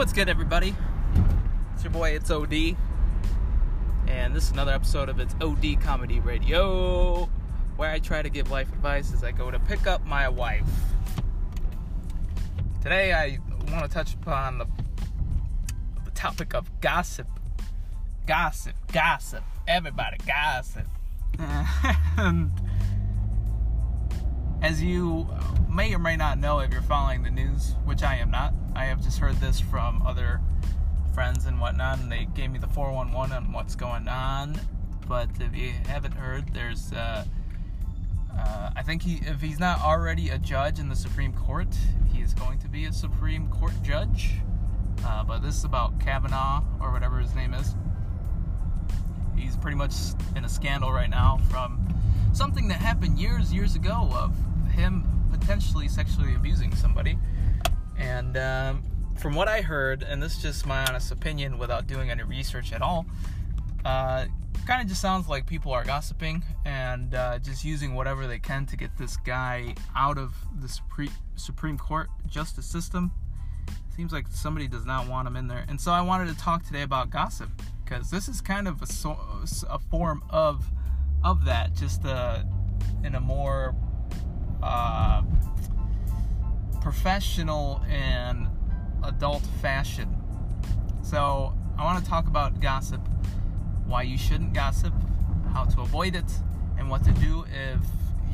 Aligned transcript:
What's 0.00 0.14
good, 0.14 0.30
everybody? 0.30 0.74
It's 1.74 1.84
your 1.84 1.92
boy, 1.92 2.12
it's 2.12 2.30
OD. 2.30 2.74
And 4.08 4.34
this 4.34 4.44
is 4.44 4.50
another 4.50 4.72
episode 4.72 5.10
of 5.10 5.20
It's 5.20 5.34
OD 5.42 5.78
Comedy 5.82 6.20
Radio, 6.20 7.28
where 7.76 7.90
I 7.90 7.98
try 7.98 8.22
to 8.22 8.30
give 8.30 8.50
life 8.50 8.72
advice 8.72 9.12
as 9.12 9.22
I 9.22 9.32
go 9.32 9.50
to 9.50 9.58
pick 9.58 9.86
up 9.86 10.06
my 10.06 10.26
wife. 10.26 10.64
Today, 12.80 13.12
I 13.12 13.40
want 13.70 13.84
to 13.84 13.90
touch 13.90 14.14
upon 14.14 14.56
the, 14.56 14.66
the 16.06 16.10
topic 16.12 16.54
of 16.54 16.80
gossip. 16.80 17.28
Gossip, 18.26 18.76
gossip. 18.90 19.44
Everybody 19.68 20.16
gossip. 20.26 20.86
And 22.16 22.52
as 24.70 24.80
you 24.80 25.26
may 25.68 25.92
or 25.92 25.98
may 25.98 26.14
not 26.14 26.38
know 26.38 26.60
if 26.60 26.70
you're 26.70 26.80
following 26.80 27.24
the 27.24 27.30
news, 27.30 27.74
which 27.84 28.04
I 28.04 28.14
am 28.14 28.30
not, 28.30 28.54
I 28.76 28.84
have 28.84 29.02
just 29.02 29.18
heard 29.18 29.34
this 29.40 29.58
from 29.58 30.00
other 30.06 30.40
friends 31.12 31.46
and 31.46 31.60
whatnot, 31.60 31.98
and 31.98 32.10
they 32.10 32.28
gave 32.36 32.52
me 32.52 32.60
the 32.60 32.68
411 32.68 33.36
on 33.36 33.52
what's 33.52 33.74
going 33.74 34.06
on. 34.06 34.60
But 35.08 35.28
if 35.40 35.56
you 35.56 35.72
haven't 35.88 36.12
heard, 36.12 36.54
there's, 36.54 36.92
uh, 36.92 37.24
uh, 38.32 38.70
I 38.76 38.82
think 38.84 39.02
he, 39.02 39.20
if 39.26 39.40
he's 39.40 39.58
not 39.58 39.80
already 39.80 40.28
a 40.28 40.38
judge 40.38 40.78
in 40.78 40.88
the 40.88 40.94
Supreme 40.94 41.32
Court, 41.32 41.74
he 42.12 42.20
is 42.20 42.32
going 42.32 42.60
to 42.60 42.68
be 42.68 42.84
a 42.84 42.92
Supreme 42.92 43.48
Court 43.48 43.74
judge. 43.82 44.34
Uh, 45.04 45.24
but 45.24 45.40
this 45.40 45.56
is 45.56 45.64
about 45.64 45.98
Kavanaugh, 45.98 46.62
or 46.80 46.92
whatever 46.92 47.18
his 47.18 47.34
name 47.34 47.54
is. 47.54 47.74
He's 49.36 49.56
pretty 49.56 49.76
much 49.76 49.94
in 50.36 50.44
a 50.44 50.48
scandal 50.48 50.92
right 50.92 51.10
now 51.10 51.40
from 51.50 51.92
something 52.32 52.68
that 52.68 52.78
happened 52.78 53.18
years, 53.18 53.52
years 53.52 53.74
ago 53.74 54.08
of 54.14 54.32
him 54.70 55.06
potentially 55.30 55.88
sexually 55.88 56.34
abusing 56.34 56.74
somebody. 56.74 57.18
And 57.98 58.36
um, 58.36 58.82
from 59.18 59.34
what 59.34 59.48
I 59.48 59.60
heard, 59.60 60.02
and 60.02 60.22
this 60.22 60.36
is 60.36 60.42
just 60.42 60.66
my 60.66 60.84
honest 60.86 61.12
opinion 61.12 61.58
without 61.58 61.86
doing 61.86 62.10
any 62.10 62.22
research 62.22 62.72
at 62.72 62.82
all, 62.82 63.06
uh, 63.84 64.26
kind 64.66 64.82
of 64.82 64.88
just 64.88 65.00
sounds 65.00 65.28
like 65.28 65.46
people 65.46 65.72
are 65.72 65.84
gossiping 65.84 66.42
and 66.64 67.14
uh, 67.14 67.38
just 67.38 67.64
using 67.64 67.94
whatever 67.94 68.26
they 68.26 68.38
can 68.38 68.66
to 68.66 68.76
get 68.76 68.96
this 68.96 69.16
guy 69.18 69.74
out 69.96 70.18
of 70.18 70.34
the 70.60 70.68
Supreme, 70.68 71.10
Supreme 71.36 71.78
Court 71.78 72.08
justice 72.26 72.66
system. 72.66 73.10
Seems 73.96 74.12
like 74.12 74.26
somebody 74.28 74.68
does 74.68 74.86
not 74.86 75.08
want 75.08 75.26
him 75.26 75.36
in 75.36 75.48
there. 75.48 75.64
And 75.68 75.80
so 75.80 75.92
I 75.92 76.00
wanted 76.00 76.28
to 76.28 76.38
talk 76.38 76.64
today 76.64 76.82
about 76.82 77.10
gossip 77.10 77.50
because 77.84 78.10
this 78.10 78.28
is 78.28 78.40
kind 78.40 78.68
of 78.68 78.80
a, 78.82 78.86
so, 78.86 79.18
a 79.68 79.78
form 79.78 80.22
of 80.30 80.64
of 81.22 81.44
that, 81.44 81.74
just 81.74 82.04
uh, 82.06 82.42
in 83.04 83.14
a 83.14 83.20
more 83.20 83.74
uh, 84.62 85.22
professional 86.80 87.82
and 87.88 88.48
adult 89.04 89.42
fashion. 89.60 90.16
So, 91.02 91.54
I 91.78 91.84
want 91.84 92.02
to 92.04 92.10
talk 92.10 92.26
about 92.26 92.60
gossip, 92.60 93.00
why 93.86 94.02
you 94.02 94.18
shouldn't 94.18 94.52
gossip, 94.52 94.92
how 95.52 95.64
to 95.64 95.80
avoid 95.80 96.14
it, 96.14 96.30
and 96.78 96.90
what 96.90 97.04
to 97.04 97.12
do 97.12 97.44
if 97.50 97.80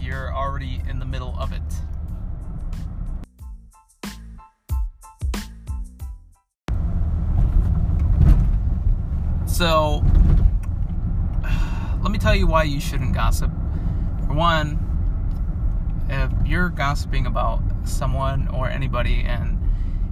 you're 0.00 0.34
already 0.34 0.82
in 0.88 0.98
the 0.98 1.04
middle 1.04 1.34
of 1.38 1.52
it. 1.52 1.62
So, 9.46 10.04
let 12.02 12.10
me 12.10 12.18
tell 12.18 12.34
you 12.34 12.46
why 12.46 12.64
you 12.64 12.78
shouldn't 12.78 13.14
gossip. 13.14 13.50
For 14.26 14.34
one, 14.34 14.95
if 16.08 16.30
you're 16.44 16.68
gossiping 16.68 17.26
about 17.26 17.62
someone 17.84 18.48
or 18.48 18.68
anybody, 18.68 19.22
and 19.22 19.58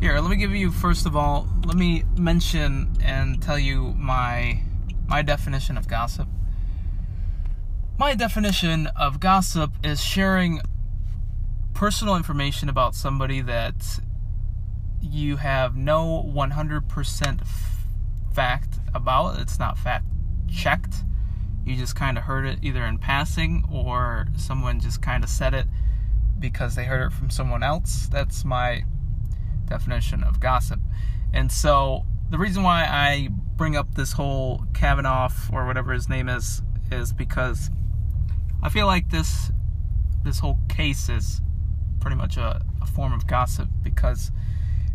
here, 0.00 0.18
let 0.20 0.30
me 0.30 0.36
give 0.36 0.54
you 0.54 0.70
first 0.70 1.06
of 1.06 1.16
all, 1.16 1.48
let 1.64 1.76
me 1.76 2.04
mention 2.16 2.92
and 3.02 3.42
tell 3.42 3.58
you 3.58 3.94
my 3.96 4.62
my 5.06 5.22
definition 5.22 5.76
of 5.76 5.88
gossip. 5.88 6.28
My 7.98 8.14
definition 8.14 8.88
of 8.88 9.20
gossip 9.20 9.72
is 9.84 10.02
sharing 10.02 10.60
personal 11.74 12.16
information 12.16 12.68
about 12.68 12.94
somebody 12.94 13.40
that 13.42 14.00
you 15.00 15.36
have 15.36 15.76
no 15.76 16.28
100% 16.34 17.40
fact 18.32 18.78
about. 18.94 19.38
It's 19.38 19.58
not 19.58 19.78
fact 19.78 20.06
checked 20.48 21.04
you 21.64 21.76
just 21.76 21.96
kind 21.96 22.18
of 22.18 22.24
heard 22.24 22.46
it 22.46 22.58
either 22.62 22.84
in 22.84 22.98
passing 22.98 23.64
or 23.72 24.26
someone 24.36 24.80
just 24.80 25.00
kind 25.00 25.24
of 25.24 25.30
said 25.30 25.54
it 25.54 25.66
because 26.38 26.74
they 26.74 26.84
heard 26.84 27.06
it 27.06 27.12
from 27.12 27.30
someone 27.30 27.62
else. 27.62 28.08
That's 28.10 28.44
my 28.44 28.84
definition 29.66 30.22
of 30.22 30.40
gossip. 30.40 30.80
And 31.32 31.50
so 31.50 32.04
the 32.30 32.38
reason 32.38 32.62
why 32.62 32.84
I 32.84 33.28
bring 33.56 33.76
up 33.76 33.94
this 33.94 34.12
whole 34.12 34.64
Kavanaugh 34.74 35.30
or 35.52 35.66
whatever 35.66 35.92
his 35.92 36.08
name 36.08 36.28
is 36.28 36.62
is 36.90 37.12
because 37.12 37.70
I 38.62 38.68
feel 38.68 38.86
like 38.86 39.10
this 39.10 39.50
this 40.22 40.38
whole 40.38 40.58
case 40.68 41.08
is 41.08 41.40
pretty 42.00 42.16
much 42.16 42.36
a, 42.36 42.62
a 42.82 42.86
form 42.86 43.12
of 43.12 43.26
gossip 43.26 43.68
because 43.82 44.30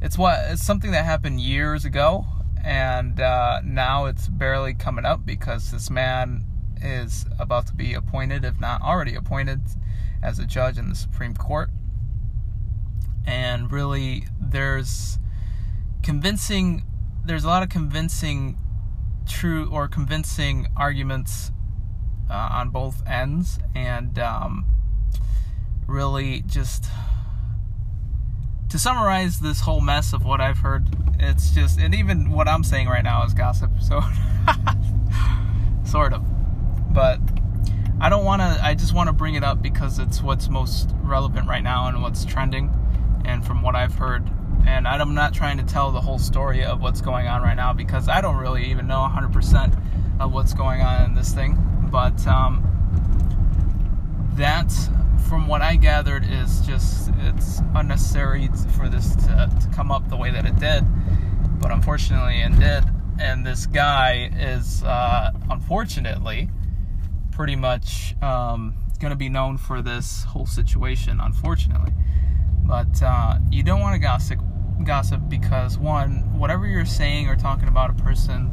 it's 0.00 0.16
what 0.16 0.38
it's 0.48 0.64
something 0.64 0.90
that 0.92 1.04
happened 1.04 1.40
years 1.40 1.84
ago 1.84 2.24
and 2.64 3.20
uh, 3.20 3.60
now 3.64 4.06
it's 4.06 4.28
barely 4.28 4.74
coming 4.74 5.04
up 5.04 5.24
because 5.24 5.70
this 5.70 5.90
man 5.90 6.44
is 6.82 7.26
about 7.38 7.66
to 7.68 7.74
be 7.74 7.94
appointed, 7.94 8.44
if 8.44 8.60
not 8.60 8.82
already 8.82 9.14
appointed, 9.14 9.60
as 10.22 10.38
a 10.38 10.46
judge 10.46 10.78
in 10.78 10.88
the 10.88 10.94
Supreme 10.94 11.34
Court. 11.34 11.70
And 13.26 13.70
really, 13.70 14.24
there's 14.40 15.18
convincing, 16.02 16.84
there's 17.24 17.44
a 17.44 17.48
lot 17.48 17.62
of 17.62 17.68
convincing 17.68 18.58
true 19.26 19.68
or 19.70 19.88
convincing 19.88 20.66
arguments 20.76 21.52
uh, 22.30 22.48
on 22.52 22.70
both 22.70 23.06
ends, 23.06 23.58
and 23.74 24.18
um, 24.18 24.64
really 25.86 26.42
just 26.46 26.86
to 28.68 28.78
summarize 28.78 29.40
this 29.40 29.60
whole 29.60 29.80
mess 29.80 30.12
of 30.12 30.24
what 30.24 30.40
I've 30.40 30.58
heard, 30.58 30.88
it's 31.18 31.50
just, 31.50 31.80
and 31.80 31.94
even 31.94 32.30
what 32.30 32.48
I'm 32.48 32.62
saying 32.62 32.88
right 32.88 33.04
now 33.04 33.24
is 33.24 33.32
gossip, 33.32 33.70
so 33.80 34.02
sort 35.84 36.12
of 36.12 36.22
but 36.92 37.20
I 38.00 38.08
don't 38.08 38.24
want 38.24 38.40
to. 38.40 38.64
I 38.64 38.74
just 38.74 38.94
want 38.94 39.08
to 39.08 39.12
bring 39.12 39.34
it 39.34 39.42
up 39.42 39.60
because 39.60 39.98
it's 39.98 40.22
what's 40.22 40.48
most 40.48 40.90
relevant 41.02 41.48
right 41.48 41.62
now 41.62 41.88
and 41.88 42.00
what's 42.00 42.24
trending, 42.24 42.72
and 43.24 43.44
from 43.44 43.62
what 43.62 43.74
I've 43.74 43.94
heard. 43.94 44.28
And 44.66 44.86
I'm 44.86 45.14
not 45.14 45.34
trying 45.34 45.56
to 45.58 45.64
tell 45.64 45.90
the 45.90 46.00
whole 46.00 46.18
story 46.18 46.64
of 46.64 46.80
what's 46.80 47.00
going 47.00 47.26
on 47.26 47.42
right 47.42 47.56
now 47.56 47.72
because 47.72 48.08
I 48.08 48.20
don't 48.20 48.36
really 48.36 48.64
even 48.66 48.86
know 48.86 49.08
100% 49.10 50.20
of 50.20 50.32
what's 50.32 50.52
going 50.52 50.82
on 50.82 51.04
in 51.04 51.14
this 51.14 51.32
thing. 51.32 51.56
But 51.90 52.26
um, 52.26 52.62
that, 54.34 54.70
from 55.28 55.46
what 55.46 55.62
I 55.62 55.76
gathered, 55.76 56.24
is 56.28 56.60
just 56.60 57.10
it's 57.20 57.60
unnecessary 57.74 58.48
for 58.76 58.88
this 58.88 59.16
to, 59.16 59.50
to 59.60 59.68
come 59.74 59.90
up 59.90 60.08
the 60.08 60.16
way 60.16 60.30
that 60.30 60.44
it 60.44 60.56
did. 60.58 60.84
But 61.58 61.72
unfortunately, 61.72 62.42
it 62.42 62.58
did. 62.58 62.84
And 63.18 63.44
this 63.44 63.66
guy 63.66 64.30
is, 64.38 64.84
uh, 64.84 65.32
unfortunately, 65.50 66.48
pretty 67.38 67.54
much 67.54 68.16
um, 68.20 68.74
going 68.98 69.12
to 69.12 69.16
be 69.16 69.28
known 69.28 69.56
for 69.56 69.80
this 69.80 70.24
whole 70.24 70.44
situation, 70.44 71.20
unfortunately. 71.20 71.92
But 72.64 73.00
uh, 73.00 73.38
you 73.48 73.62
don't 73.62 73.80
want 73.80 73.94
to 73.94 74.00
gossip, 74.00 74.40
gossip 74.84 75.20
because 75.28 75.78
one, 75.78 76.36
whatever 76.36 76.66
you're 76.66 76.84
saying 76.84 77.28
or 77.28 77.36
talking 77.36 77.68
about 77.68 77.90
a 77.90 77.92
person 77.92 78.50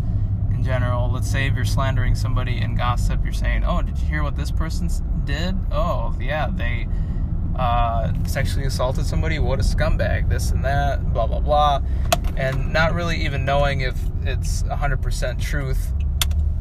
in 0.53 0.63
general, 0.63 1.11
let's 1.11 1.29
say 1.29 1.47
if 1.47 1.55
you're 1.55 1.65
slandering 1.65 2.13
somebody 2.13 2.61
in 2.61 2.75
gossip, 2.75 3.23
you're 3.23 3.33
saying, 3.33 3.63
"Oh, 3.65 3.81
did 3.81 3.97
you 3.97 4.05
hear 4.05 4.21
what 4.21 4.35
this 4.35 4.51
person 4.51 4.87
did? 5.25 5.57
Oh, 5.71 6.15
yeah, 6.21 6.49
they." 6.53 6.87
Uh, 7.57 8.11
sexually 8.25 8.65
assaulted 8.65 9.05
somebody, 9.05 9.39
what 9.39 9.59
a 9.59 9.63
scumbag, 9.63 10.27
this 10.27 10.51
and 10.51 10.65
that, 10.65 11.13
blah, 11.13 11.25
blah, 11.25 11.39
blah. 11.39 11.81
And 12.35 12.73
not 12.73 12.93
really 12.93 13.15
even 13.23 13.45
knowing 13.45 13.79
if 13.79 13.97
it's 14.23 14.63
100% 14.63 15.41
truth. 15.41 15.93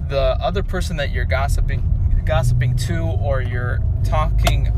The 0.09 0.39
other 0.41 0.63
person 0.63 0.97
that 0.99 1.11
you're 1.11 1.25
gossiping 1.25 1.83
gossiping 2.25 2.77
to 2.77 3.03
or 3.03 3.41
you're 3.41 3.81
talking 4.05 4.73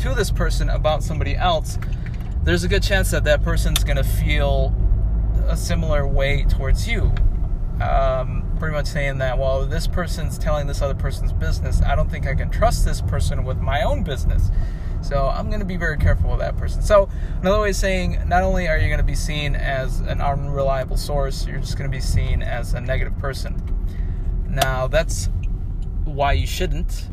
to 0.00 0.14
this 0.14 0.30
person 0.30 0.68
about 0.68 1.02
somebody 1.02 1.36
else, 1.36 1.78
there's 2.42 2.64
a 2.64 2.68
good 2.68 2.82
chance 2.82 3.10
that 3.10 3.24
that 3.24 3.42
person's 3.42 3.82
going 3.82 3.96
to 3.96 4.04
feel 4.04 4.74
a 5.48 5.56
similar 5.56 6.06
way 6.06 6.44
towards 6.44 6.88
you. 6.88 7.12
Um, 7.80 8.54
pretty 8.58 8.74
much 8.74 8.86
saying 8.86 9.18
that, 9.18 9.38
well, 9.38 9.66
this 9.66 9.86
person's 9.86 10.38
telling 10.38 10.66
this 10.66 10.80
other 10.80 10.94
person's 10.94 11.32
business. 11.32 11.82
I 11.82 11.94
don't 11.94 12.10
think 12.10 12.26
I 12.26 12.34
can 12.34 12.50
trust 12.50 12.84
this 12.84 13.00
person 13.00 13.44
with 13.44 13.58
my 13.58 13.82
own 13.82 14.02
business. 14.02 14.50
So 15.02 15.28
I'm 15.28 15.48
going 15.48 15.60
to 15.60 15.66
be 15.66 15.76
very 15.76 15.98
careful 15.98 16.30
with 16.30 16.40
that 16.40 16.56
person. 16.56 16.82
So 16.82 17.08
another 17.40 17.60
way 17.60 17.70
of 17.70 17.76
saying, 17.76 18.22
not 18.26 18.42
only 18.42 18.66
are 18.66 18.78
you 18.78 18.88
going 18.88 18.98
to 18.98 19.04
be 19.04 19.14
seen 19.14 19.54
as 19.54 20.00
an 20.00 20.20
unreliable 20.20 20.96
source, 20.96 21.46
you're 21.46 21.60
just 21.60 21.76
going 21.76 21.90
to 21.90 21.96
be 21.96 22.02
seen 22.02 22.42
as 22.42 22.74
a 22.74 22.80
negative 22.80 23.16
person. 23.18 23.62
Now 24.48 24.86
that's 24.86 25.28
why 26.16 26.32
you 26.32 26.46
shouldn't. 26.46 27.08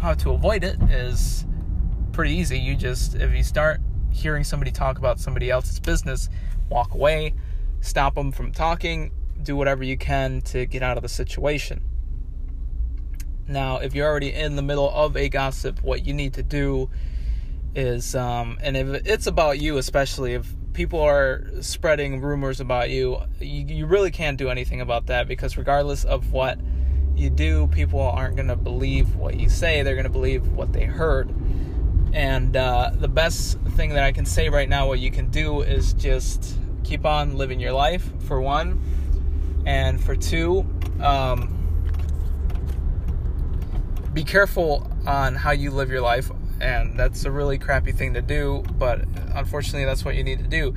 How 0.00 0.12
to 0.14 0.32
avoid 0.32 0.64
it 0.64 0.76
is 0.90 1.46
pretty 2.10 2.34
easy. 2.34 2.58
You 2.58 2.74
just, 2.74 3.14
if 3.14 3.32
you 3.32 3.44
start 3.44 3.80
hearing 4.10 4.42
somebody 4.42 4.72
talk 4.72 4.98
about 4.98 5.20
somebody 5.20 5.50
else's 5.50 5.78
business, 5.78 6.28
walk 6.68 6.94
away. 6.94 7.32
stop 7.80 8.14
them 8.16 8.30
from 8.32 8.52
talking, 8.52 9.10
do 9.42 9.56
whatever 9.56 9.82
you 9.82 9.96
can 9.96 10.42
to 10.42 10.66
get 10.66 10.82
out 10.82 10.98
of 10.98 11.02
the 11.02 11.08
situation. 11.08 11.80
Now, 13.46 13.78
if 13.78 13.94
you're 13.94 14.06
already 14.06 14.34
in 14.34 14.56
the 14.56 14.62
middle 14.62 14.90
of 14.90 15.16
a 15.16 15.28
gossip, 15.28 15.82
what 15.82 16.04
you 16.04 16.12
need 16.12 16.34
to 16.34 16.42
do 16.42 16.90
is, 17.74 18.14
um, 18.14 18.58
and 18.60 18.76
if 18.76 19.06
it's 19.06 19.26
about 19.26 19.60
you, 19.60 19.78
especially 19.78 20.34
if 20.34 20.52
people 20.72 21.00
are 21.00 21.46
spreading 21.60 22.20
rumors 22.20 22.60
about 22.60 22.90
you, 22.90 23.18
you, 23.38 23.64
you 23.64 23.86
really 23.86 24.10
can't 24.10 24.36
do 24.36 24.50
anything 24.50 24.80
about 24.80 25.06
that 25.06 25.26
because 25.26 25.56
regardless 25.56 26.04
of 26.04 26.32
what 26.32 26.58
you 27.20 27.30
do, 27.30 27.66
people 27.68 28.00
aren't 28.00 28.36
going 28.36 28.48
to 28.48 28.56
believe 28.56 29.14
what 29.16 29.38
you 29.38 29.48
say. 29.48 29.82
They're 29.82 29.94
going 29.94 30.04
to 30.04 30.10
believe 30.10 30.48
what 30.48 30.72
they 30.72 30.84
heard. 30.84 31.32
And 32.12 32.56
uh, 32.56 32.90
the 32.94 33.08
best 33.08 33.58
thing 33.76 33.90
that 33.90 34.02
I 34.02 34.12
can 34.12 34.24
say 34.24 34.48
right 34.48 34.68
now, 34.68 34.88
what 34.88 34.98
you 34.98 35.10
can 35.10 35.30
do 35.30 35.60
is 35.60 35.92
just 35.92 36.56
keep 36.82 37.04
on 37.06 37.36
living 37.36 37.60
your 37.60 37.72
life, 37.72 38.10
for 38.24 38.40
one. 38.40 38.82
And 39.66 40.02
for 40.02 40.16
two, 40.16 40.66
um, 41.00 41.56
be 44.12 44.24
careful 44.24 44.90
on 45.06 45.34
how 45.34 45.52
you 45.52 45.70
live 45.70 45.90
your 45.90 46.00
life 46.00 46.30
and 46.60 46.98
that's 46.98 47.24
a 47.24 47.30
really 47.30 47.58
crappy 47.58 47.92
thing 47.92 48.12
to 48.14 48.20
do 48.20 48.62
but 48.78 49.04
unfortunately 49.34 49.84
that's 49.84 50.04
what 50.04 50.14
you 50.14 50.22
need 50.22 50.38
to 50.38 50.48
do 50.48 50.74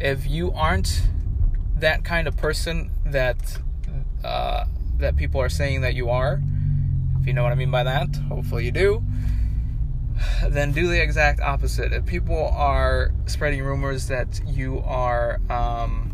if 0.00 0.26
you 0.26 0.52
aren't 0.52 1.02
that 1.74 2.04
kind 2.04 2.26
of 2.26 2.36
person 2.36 2.90
that 3.04 3.58
uh, 4.24 4.64
that 4.98 5.16
people 5.16 5.40
are 5.40 5.48
saying 5.48 5.80
that 5.80 5.94
you 5.94 6.10
are 6.10 6.40
if 7.20 7.26
you 7.26 7.32
know 7.32 7.42
what 7.42 7.52
i 7.52 7.54
mean 7.54 7.70
by 7.70 7.82
that 7.82 8.14
hopefully 8.28 8.64
you 8.64 8.70
do 8.70 9.02
then 10.48 10.72
do 10.72 10.88
the 10.88 11.00
exact 11.00 11.40
opposite 11.40 11.92
if 11.92 12.04
people 12.06 12.48
are 12.48 13.12
spreading 13.26 13.62
rumors 13.62 14.08
that 14.08 14.40
you 14.46 14.82
are 14.84 15.40
um, 15.50 16.12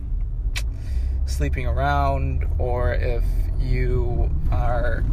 sleeping 1.27 1.67
around 1.67 2.47
or 2.59 2.95
if 2.95 3.25
you 3.61 4.31
are 4.51 5.05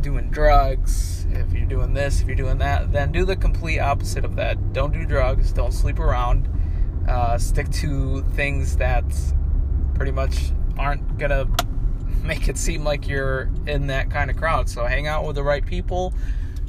doing 0.00 0.30
drugs, 0.30 1.26
if 1.30 1.52
you're 1.52 1.66
doing 1.66 1.94
this, 1.94 2.20
if 2.20 2.26
you're 2.26 2.36
doing 2.36 2.58
that, 2.58 2.92
then 2.92 3.12
do 3.12 3.24
the 3.24 3.36
complete 3.36 3.78
opposite 3.78 4.24
of 4.24 4.36
that. 4.36 4.72
Don't 4.72 4.92
do 4.92 5.04
drugs, 5.04 5.52
don't 5.52 5.72
sleep 5.72 5.98
around. 5.98 6.48
Uh, 7.08 7.38
stick 7.38 7.70
to 7.70 8.22
things 8.34 8.76
that 8.76 9.04
pretty 9.94 10.12
much 10.12 10.52
aren't 10.78 11.18
gonna 11.18 11.46
make 12.22 12.48
it 12.48 12.58
seem 12.58 12.84
like 12.84 13.08
you're 13.08 13.50
in 13.66 13.86
that 13.88 14.10
kind 14.10 14.30
of 14.30 14.36
crowd. 14.36 14.68
So 14.68 14.84
hang 14.84 15.06
out 15.06 15.26
with 15.26 15.36
the 15.36 15.42
right 15.42 15.64
people, 15.64 16.12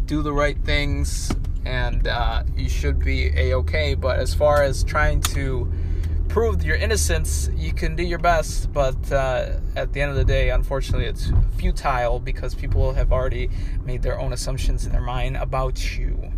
do 0.05 0.21
the 0.21 0.33
right 0.33 0.57
things, 0.63 1.31
and 1.65 2.07
uh, 2.07 2.43
you 2.55 2.69
should 2.69 2.99
be 2.99 3.27
a 3.35 3.53
okay. 3.55 3.93
But 3.95 4.19
as 4.19 4.33
far 4.33 4.63
as 4.63 4.83
trying 4.83 5.21
to 5.21 5.71
prove 6.29 6.63
your 6.63 6.75
innocence, 6.75 7.49
you 7.55 7.73
can 7.73 7.95
do 7.95 8.03
your 8.03 8.19
best, 8.19 8.71
but 8.71 9.11
uh, 9.11 9.57
at 9.75 9.91
the 9.93 10.01
end 10.01 10.11
of 10.11 10.17
the 10.17 10.23
day, 10.23 10.51
unfortunately, 10.51 11.07
it's 11.07 11.31
futile 11.57 12.19
because 12.19 12.53
people 12.53 12.93
have 12.93 13.11
already 13.11 13.49
made 13.83 14.03
their 14.03 14.19
own 14.19 14.31
assumptions 14.31 14.85
in 14.85 14.91
their 14.91 15.01
mind 15.01 15.35
about 15.37 15.97
you. 15.97 16.28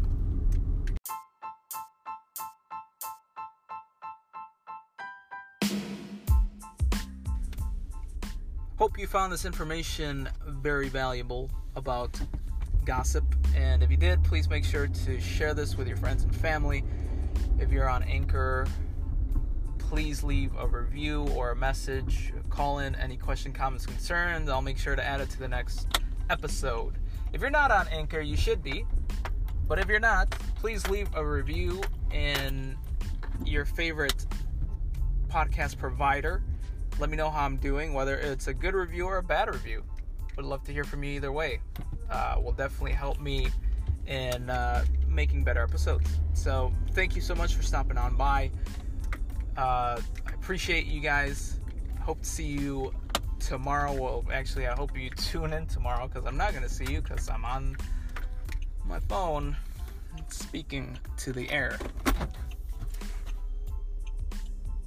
Hope 8.81 8.97
you 8.97 9.05
found 9.05 9.31
this 9.31 9.45
information 9.45 10.27
very 10.47 10.89
valuable 10.89 11.51
about 11.75 12.19
gossip. 12.83 13.23
And 13.55 13.83
if 13.83 13.91
you 13.91 13.95
did, 13.95 14.23
please 14.23 14.49
make 14.49 14.65
sure 14.65 14.87
to 14.87 15.21
share 15.21 15.53
this 15.53 15.77
with 15.77 15.87
your 15.87 15.97
friends 15.97 16.23
and 16.23 16.35
family. 16.35 16.83
If 17.59 17.71
you're 17.71 17.87
on 17.87 18.01
Anchor, 18.01 18.65
please 19.77 20.23
leave 20.23 20.55
a 20.57 20.65
review 20.65 21.27
or 21.35 21.51
a 21.51 21.55
message. 21.55 22.33
Call 22.49 22.79
in 22.79 22.95
any 22.95 23.17
question, 23.17 23.53
comments, 23.53 23.85
concerns. 23.85 24.49
I'll 24.49 24.63
make 24.63 24.79
sure 24.79 24.95
to 24.95 25.05
add 25.05 25.21
it 25.21 25.29
to 25.29 25.37
the 25.37 25.47
next 25.47 25.85
episode. 26.31 26.97
If 27.33 27.41
you're 27.41 27.51
not 27.51 27.69
on 27.69 27.87
Anchor, 27.89 28.21
you 28.21 28.35
should 28.35 28.63
be. 28.63 28.83
But 29.67 29.77
if 29.77 29.89
you're 29.89 29.99
not, 29.99 30.31
please 30.55 30.87
leave 30.87 31.07
a 31.13 31.23
review 31.23 31.83
in 32.11 32.75
your 33.45 33.65
favorite 33.65 34.25
podcast 35.29 35.77
provider. 35.77 36.41
Let 36.99 37.09
me 37.09 37.17
know 37.17 37.29
how 37.29 37.45
I'm 37.45 37.57
doing, 37.57 37.93
whether 37.93 38.17
it's 38.17 38.47
a 38.47 38.53
good 38.53 38.73
review 38.73 39.05
or 39.05 39.17
a 39.17 39.23
bad 39.23 39.47
review. 39.47 39.83
Would 40.35 40.45
love 40.45 40.63
to 40.65 40.71
hear 40.71 40.83
from 40.83 41.03
you 41.03 41.11
either 41.11 41.31
way. 41.31 41.59
Uh, 42.09 42.35
will 42.41 42.51
definitely 42.51 42.93
help 42.93 43.19
me 43.19 43.47
in 44.07 44.49
uh, 44.49 44.85
making 45.07 45.43
better 45.43 45.61
episodes. 45.61 46.19
So, 46.33 46.73
thank 46.91 47.15
you 47.15 47.21
so 47.21 47.35
much 47.35 47.55
for 47.55 47.63
stopping 47.63 47.97
on 47.97 48.15
by. 48.15 48.51
Uh, 49.57 49.99
I 50.25 50.33
appreciate 50.33 50.85
you 50.85 51.01
guys. 51.01 51.59
Hope 52.01 52.21
to 52.21 52.27
see 52.27 52.47
you 52.47 52.93
tomorrow. 53.39 53.93
Well, 53.93 54.25
actually, 54.31 54.67
I 54.67 54.73
hope 54.73 54.97
you 54.97 55.09
tune 55.17 55.53
in 55.53 55.67
tomorrow 55.67 56.07
because 56.07 56.25
I'm 56.25 56.37
not 56.37 56.51
going 56.51 56.63
to 56.63 56.69
see 56.69 56.91
you 56.91 57.01
because 57.01 57.29
I'm 57.29 57.45
on 57.45 57.75
my 58.85 58.99
phone 59.01 59.55
speaking 60.29 60.97
to 61.17 61.31
the 61.31 61.49
air. 61.49 61.77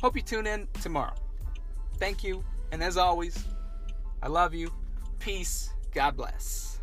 Hope 0.00 0.16
you 0.16 0.22
tune 0.22 0.46
in 0.46 0.68
tomorrow. 0.82 1.14
Thank 1.98 2.24
you. 2.24 2.44
And 2.72 2.82
as 2.82 2.96
always, 2.96 3.44
I 4.22 4.28
love 4.28 4.54
you. 4.54 4.70
Peace. 5.18 5.70
God 5.92 6.16
bless. 6.16 6.73